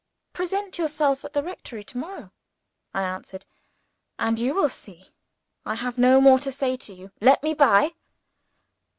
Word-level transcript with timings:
"Present 0.33 0.79
yourself 0.79 1.23
at 1.23 1.33
the 1.33 1.43
rectory 1.43 1.83
tomorrow," 1.83 2.31
I 2.91 3.03
answered 3.03 3.45
"and 4.17 4.39
you 4.39 4.55
will 4.55 4.67
see. 4.67 5.11
I 5.63 5.75
have 5.75 5.99
no 5.99 6.19
more 6.19 6.39
to 6.39 6.51
say 6.51 6.75
to 6.75 6.91
you. 6.95 7.11
Let 7.19 7.43
me 7.43 7.53
by." 7.53 7.93